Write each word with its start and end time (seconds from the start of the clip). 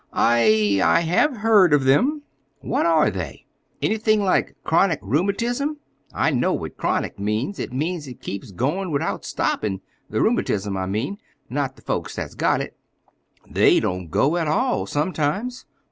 "I—I 0.13 0.99
have 1.01 1.37
heard 1.37 1.75
of 1.75 1.83
them." 1.83 2.23
"What 2.61 2.87
are 2.87 3.11
they? 3.11 3.45
Anything 3.83 4.23
like 4.23 4.55
chronic 4.63 4.97
rheumatism? 5.03 5.77
I 6.11 6.31
know 6.31 6.53
what 6.53 6.75
chronic 6.75 7.19
means. 7.19 7.59
It 7.59 7.71
means 7.71 8.07
it 8.07 8.19
keeps 8.19 8.49
goin' 8.49 8.89
without 8.89 9.25
stoppin'—the 9.25 10.19
rheumatism, 10.19 10.75
I 10.75 10.87
mean, 10.87 11.19
not 11.51 11.75
the 11.75 11.83
folks 11.83 12.15
that's 12.15 12.33
got 12.33 12.61
it. 12.61 12.75
they 13.47 13.79
don't 13.79 14.09
go 14.09 14.37
at 14.37 14.47
all, 14.47 14.87
sometimes. 14.87 15.67